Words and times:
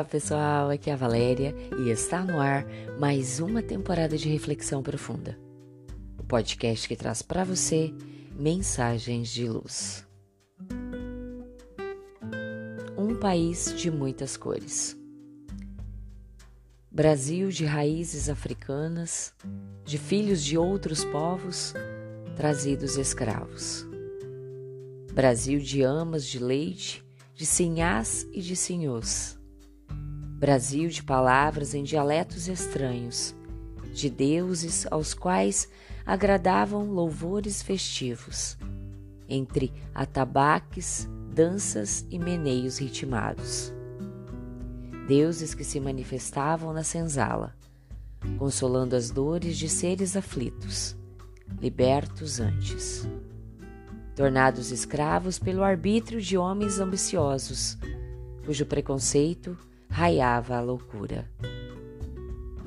Olá 0.00 0.08
pessoal, 0.08 0.70
aqui 0.70 0.88
é 0.88 0.94
a 0.94 0.96
Valéria 0.96 1.54
e 1.78 1.90
está 1.90 2.24
no 2.24 2.40
ar 2.40 2.64
mais 2.98 3.38
uma 3.38 3.62
temporada 3.62 4.16
de 4.16 4.30
Reflexão 4.30 4.82
Profunda, 4.82 5.38
o 6.18 6.24
podcast 6.24 6.88
que 6.88 6.96
traz 6.96 7.20
para 7.20 7.44
você 7.44 7.92
mensagens 8.34 9.28
de 9.28 9.46
luz. 9.46 10.08
Um 12.96 13.14
país 13.20 13.74
de 13.76 13.90
muitas 13.90 14.38
cores. 14.38 14.96
Brasil 16.90 17.50
de 17.50 17.66
raízes 17.66 18.30
africanas, 18.30 19.34
de 19.84 19.98
filhos 19.98 20.42
de 20.42 20.56
outros 20.56 21.04
povos, 21.04 21.74
trazidos 22.36 22.96
escravos. 22.96 23.86
Brasil 25.12 25.58
de 25.60 25.82
amas 25.82 26.24
de 26.24 26.38
leite, 26.38 27.04
de 27.34 27.44
sinhás 27.44 28.26
e 28.32 28.40
de 28.40 28.56
senhôs 28.56 29.38
Brasil 30.40 30.88
de 30.88 31.02
palavras 31.02 31.74
em 31.74 31.82
dialetos 31.82 32.48
estranhos, 32.48 33.34
de 33.92 34.08
deuses 34.08 34.86
aos 34.90 35.12
quais 35.12 35.68
agradavam 36.06 36.90
louvores 36.90 37.60
festivos, 37.60 38.56
entre 39.28 39.70
atabaques, 39.94 41.06
danças 41.30 42.06
e 42.08 42.18
meneios 42.18 42.78
ritmados. 42.78 43.70
Deuses 45.06 45.52
que 45.52 45.62
se 45.62 45.78
manifestavam 45.78 46.72
na 46.72 46.84
senzala, 46.84 47.54
consolando 48.38 48.96
as 48.96 49.10
dores 49.10 49.58
de 49.58 49.68
seres 49.68 50.16
aflitos, 50.16 50.96
libertos 51.60 52.40
antes. 52.40 53.06
Tornados 54.16 54.70
escravos 54.70 55.38
pelo 55.38 55.62
arbítrio 55.62 56.18
de 56.18 56.38
homens 56.38 56.80
ambiciosos, 56.80 57.76
cujo 58.46 58.64
preconceito 58.64 59.54
raiava 59.90 60.56
a 60.56 60.60
loucura. 60.60 61.28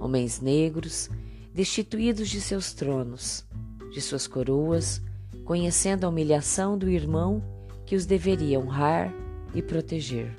Homens 0.00 0.40
negros, 0.40 1.10
destituídos 1.54 2.28
de 2.28 2.40
seus 2.40 2.72
tronos, 2.72 3.44
de 3.92 4.00
suas 4.00 4.26
coroas, 4.26 5.02
conhecendo 5.44 6.04
a 6.04 6.08
humilhação 6.08 6.78
do 6.78 6.88
irmão 6.88 7.42
que 7.84 7.94
os 7.94 8.06
deveria 8.06 8.58
honrar 8.58 9.12
e 9.54 9.60
proteger. 9.60 10.34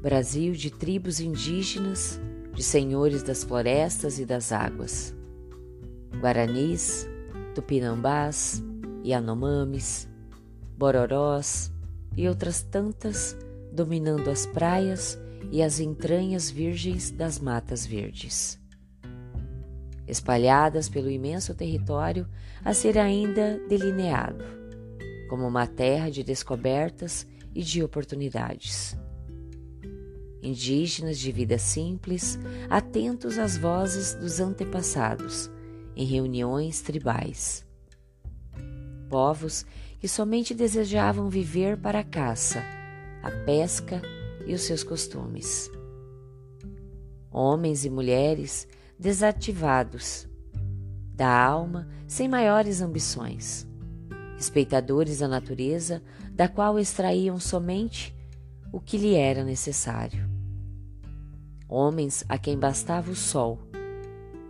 Brasil 0.00 0.52
de 0.52 0.70
tribos 0.70 1.20
indígenas, 1.20 2.20
de 2.54 2.62
senhores 2.62 3.22
das 3.22 3.42
florestas 3.42 4.18
e 4.18 4.24
das 4.24 4.52
águas. 4.52 5.14
Guaranis, 6.20 7.08
Tupinambás, 7.54 8.62
Yanomamis, 9.04 10.08
Bororós 10.76 11.72
e 12.16 12.28
outras 12.28 12.62
tantas 12.62 13.36
dominando 13.72 14.28
as 14.28 14.44
praias 14.46 15.18
e 15.50 15.62
as 15.62 15.80
entranhas 15.80 16.50
virgens 16.50 17.10
das 17.10 17.38
matas 17.38 17.86
verdes. 17.86 18.60
Espalhadas 20.06 20.88
pelo 20.88 21.10
imenso 21.10 21.54
território 21.54 22.28
a 22.64 22.74
ser 22.74 22.98
ainda 22.98 23.58
delineado, 23.68 24.44
como 25.28 25.46
uma 25.46 25.66
terra 25.66 26.10
de 26.10 26.22
descobertas 26.22 27.26
e 27.54 27.62
de 27.62 27.82
oportunidades. 27.82 28.96
Indígenas 30.42 31.18
de 31.18 31.30
vida 31.30 31.56
simples, 31.56 32.38
atentos 32.68 33.38
às 33.38 33.56
vozes 33.56 34.14
dos 34.14 34.40
antepassados, 34.40 35.50
em 35.94 36.04
reuniões 36.04 36.80
tribais. 36.82 37.64
Povos 39.08 39.64
que 40.00 40.08
somente 40.08 40.52
desejavam 40.52 41.28
viver 41.28 41.76
para 41.76 42.00
a 42.00 42.04
caça, 42.04 42.64
a 43.22 43.30
pesca 43.44 44.02
e 44.46 44.54
os 44.54 44.62
seus 44.62 44.82
costumes. 44.82 45.70
Homens 47.30 47.84
e 47.84 47.90
mulheres 47.90 48.68
desativados 48.98 50.28
da 51.14 51.28
alma, 51.28 51.88
sem 52.06 52.28
maiores 52.28 52.80
ambições, 52.80 53.66
respeitadores 54.36 55.18
da 55.18 55.28
natureza, 55.28 56.02
da 56.32 56.48
qual 56.48 56.78
extraíam 56.78 57.38
somente 57.38 58.14
o 58.72 58.80
que 58.80 58.96
lhe 58.96 59.14
era 59.14 59.44
necessário. 59.44 60.28
Homens 61.68 62.24
a 62.28 62.38
quem 62.38 62.58
bastava 62.58 63.10
o 63.10 63.14
sol, 63.14 63.58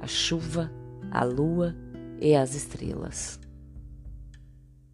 a 0.01 0.07
chuva, 0.07 0.73
a 1.11 1.25
lua 1.25 1.75
e 2.21 2.35
as 2.35 2.55
estrelas. 2.55 3.39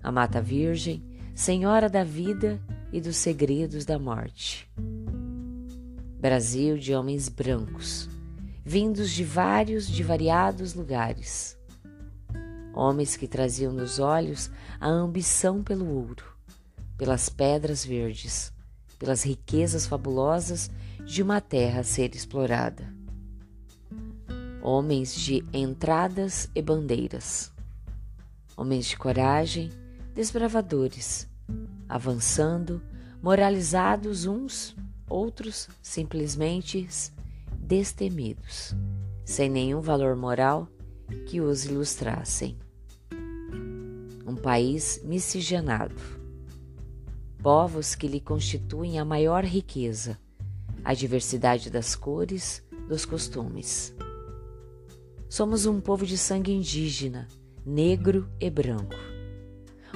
A 0.02 0.10
mata 0.10 0.40
virgem, 0.40 1.04
senhora 1.34 1.88
da 1.88 2.04
vida 2.04 2.60
e 2.92 3.00
dos 3.00 3.16
segredos 3.16 3.84
da 3.84 3.98
morte. 3.98 4.70
Brasil 6.20 6.78
de 6.78 6.94
homens 6.94 7.28
brancos, 7.28 8.08
vindos 8.64 9.10
de 9.10 9.24
vários, 9.24 9.86
de 9.86 10.02
variados 10.02 10.74
lugares. 10.74 11.56
Homens 12.74 13.16
que 13.16 13.28
traziam 13.28 13.72
nos 13.72 13.98
olhos 13.98 14.50
a 14.80 14.88
ambição 14.88 15.62
pelo 15.62 15.86
ouro, 15.88 16.24
pelas 16.96 17.28
pedras 17.28 17.84
verdes, 17.84 18.52
pelas 18.98 19.22
riquezas 19.22 19.86
fabulosas 19.86 20.70
de 21.04 21.22
uma 21.22 21.40
terra 21.40 21.80
a 21.80 21.84
ser 21.84 22.14
explorada. 22.14 22.92
Homens 24.62 25.14
de 25.14 25.44
entradas 25.52 26.50
e 26.54 26.60
bandeiras. 26.60 27.52
Homens 28.56 28.86
de 28.86 28.96
coragem, 28.96 29.70
desbravadores, 30.14 31.28
avançando, 31.88 32.82
moralizados 33.22 34.26
uns, 34.26 34.76
outros 35.08 35.68
simplesmente 35.82 36.88
destemidos, 37.58 38.74
sem 39.24 39.48
nenhum 39.48 39.80
valor 39.80 40.14
moral 40.16 40.68
que 41.26 41.40
os 41.40 41.64
ilustrassem. 41.64 42.58
Um 44.26 44.36
país 44.36 45.00
miscigenado, 45.04 45.94
povos 47.42 47.94
que 47.94 48.06
lhe 48.06 48.20
constituem 48.20 48.98
a 48.98 49.04
maior 49.04 49.44
riqueza, 49.44 50.18
a 50.84 50.92
diversidade 50.92 51.70
das 51.70 51.96
cores, 51.96 52.62
dos 52.86 53.04
costumes. 53.04 53.94
Somos 55.28 55.66
um 55.66 55.80
povo 55.80 56.06
de 56.06 56.16
sangue 56.16 56.52
indígena, 56.52 57.26
negro 57.64 58.28
e 58.40 58.48
branco 58.50 58.94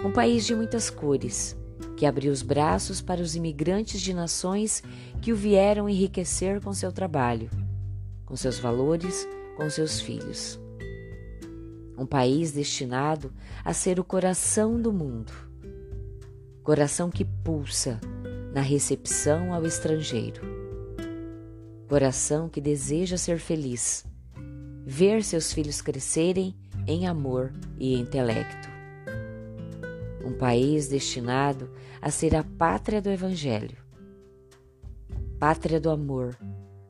um 0.05 0.11
país 0.11 0.45
de 0.45 0.55
muitas 0.55 0.91
cores, 0.91 1.57
que 1.97 2.07
abriu 2.07 2.33
os 2.33 2.43
braços 2.43 3.01
para 3.01 3.21
os 3.21 3.37
imigrantes 3.37 4.01
de 4.01 4.13
nações 4.13 4.83
que 5.21 5.33
o 5.33 5.37
vieram 5.37 5.89
enriquecer 5.89 6.61
com 6.61 6.73
seu 6.73 6.91
trabalho, 6.91 7.49
com 8.27 8.37
seus 8.37 8.59
valores, 8.59 9.27
com 9.57 9.69
seus 9.71 10.01
filhos. 10.01 10.59
Um 11.97 12.07
país 12.07 12.53
destinado 12.53 13.33
a 13.65 13.73
ser 13.73 14.01
o 14.01 14.05
coração 14.05 14.81
do 14.81 14.93
mundo. 14.93 15.33
Coração 16.63 17.11
que 17.11 17.25
pulsa 17.25 18.01
na 18.53 18.61
recepção 18.61 19.53
ao 19.53 19.65
estrangeiro. 19.65 20.43
Coração 21.89 22.49
que 22.49 22.61
deseja 22.61 23.17
ser 23.17 23.39
feliz, 23.39 24.05
ver 24.85 25.23
seus 25.23 25.53
filhos 25.53 25.81
crescerem 25.81 26.57
em 26.87 27.07
amor 27.07 27.53
e 27.79 27.95
intelecto 27.95 28.72
um 30.33 30.39
país 30.39 30.89
destinado 30.89 31.71
a 32.01 32.11
ser 32.11 32.35
a 32.35 32.43
pátria 32.43 33.03
do 33.03 33.11
Evangelho, 33.11 33.77
pátria 35.39 35.79
do 35.79 35.91
amor, 35.91 36.37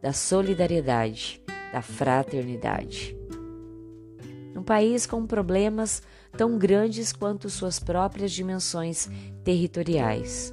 da 0.01 0.13
solidariedade, 0.13 1.43
da 1.73 1.83
fraternidade. 1.83 3.17
Um 4.55 4.63
país 4.63 5.07
com 5.07 5.27
problemas 5.27 6.03
tão 6.37 6.57
grandes 6.57 7.13
quanto 7.13 7.51
suas 7.51 7.81
próprias 7.81 8.31
dimensões 8.31 9.11
territoriais. 9.43 10.53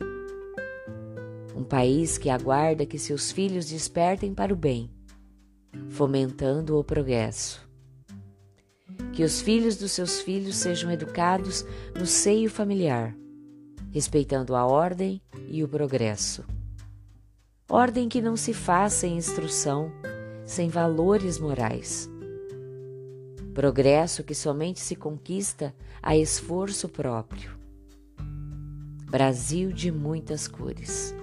Um 1.55 1.63
país 1.63 2.17
que 2.17 2.29
aguarda 2.29 2.87
que 2.87 2.97
seus 2.97 3.31
filhos 3.31 3.67
despertem 3.67 4.33
para 4.33 4.51
o 4.51 4.57
bem, 4.57 4.89
fomentando 5.89 6.79
o 6.79 6.83
progresso 6.83 7.68
que 9.19 9.23
os 9.25 9.41
filhos 9.41 9.75
dos 9.75 9.91
seus 9.91 10.21
filhos 10.21 10.55
sejam 10.55 10.89
educados 10.89 11.65
no 11.93 12.05
seio 12.05 12.49
familiar, 12.49 13.13
respeitando 13.91 14.55
a 14.55 14.65
ordem 14.65 15.21
e 15.49 15.61
o 15.61 15.67
progresso. 15.67 16.45
Ordem 17.69 18.07
que 18.07 18.21
não 18.21 18.37
se 18.37 18.53
faz 18.53 18.93
sem 18.93 19.17
instrução, 19.17 19.91
sem 20.45 20.69
valores 20.69 21.37
morais. 21.37 22.09
Progresso 23.53 24.23
que 24.23 24.33
somente 24.33 24.79
se 24.79 24.95
conquista 24.95 25.75
a 26.01 26.15
esforço 26.15 26.87
próprio. 26.87 27.59
Brasil 29.11 29.73
de 29.73 29.91
muitas 29.91 30.47
cores. 30.47 31.13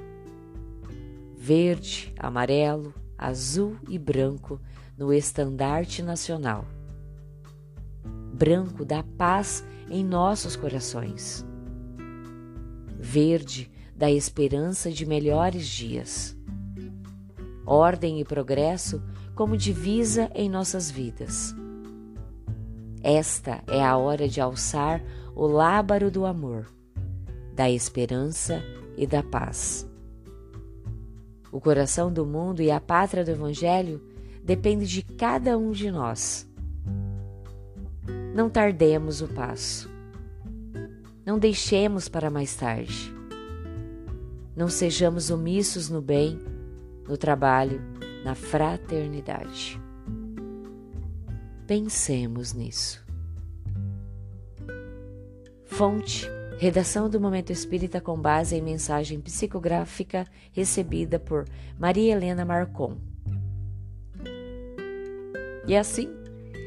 Verde, 1.34 2.12
amarelo, 2.18 2.92
azul 3.16 3.74
e 3.88 3.98
branco 3.98 4.60
no 4.98 5.14
estandarte 5.14 6.02
nacional 6.02 6.66
branco 8.36 8.84
da 8.84 9.02
paz 9.02 9.64
em 9.88 10.04
nossos 10.04 10.56
corações, 10.56 11.42
verde 12.98 13.70
da 13.96 14.10
esperança 14.10 14.90
de 14.90 15.06
melhores 15.06 15.66
dias, 15.66 16.36
ordem 17.64 18.20
e 18.20 18.24
progresso 18.26 19.02
como 19.34 19.56
divisa 19.56 20.30
em 20.34 20.50
nossas 20.50 20.90
vidas. 20.90 21.54
Esta 23.02 23.62
é 23.66 23.82
a 23.82 23.96
hora 23.96 24.28
de 24.28 24.38
alçar 24.38 25.02
o 25.34 25.46
lábaro 25.46 26.10
do 26.10 26.26
amor, 26.26 26.66
da 27.54 27.70
esperança 27.70 28.62
e 28.98 29.06
da 29.06 29.22
paz. 29.22 29.90
O 31.50 31.58
coração 31.58 32.12
do 32.12 32.26
mundo 32.26 32.60
e 32.60 32.70
a 32.70 32.80
pátria 32.80 33.24
do 33.24 33.30
Evangelho 33.30 34.02
depende 34.44 34.86
de 34.86 35.02
cada 35.02 35.56
um 35.56 35.70
de 35.72 35.90
nós. 35.90 36.45
Não 38.36 38.50
tardemos 38.50 39.22
o 39.22 39.28
passo. 39.28 39.90
Não 41.24 41.38
deixemos 41.38 42.06
para 42.06 42.28
mais 42.28 42.54
tarde. 42.54 43.10
Não 44.54 44.68
sejamos 44.68 45.30
omissos 45.30 45.88
no 45.88 46.02
bem, 46.02 46.38
no 47.08 47.16
trabalho, 47.16 47.80
na 48.22 48.34
fraternidade. 48.34 49.80
Pensemos 51.66 52.52
nisso. 52.52 53.02
Fonte: 55.64 56.28
Redação 56.58 57.08
do 57.08 57.18
Momento 57.18 57.50
Espírita 57.52 58.02
com 58.02 58.20
base 58.20 58.54
em 58.54 58.60
mensagem 58.60 59.18
psicográfica 59.18 60.26
recebida 60.52 61.18
por 61.18 61.46
Maria 61.78 62.12
Helena 62.12 62.44
Marcon. 62.44 62.98
E 65.66 65.74
assim, 65.74 66.25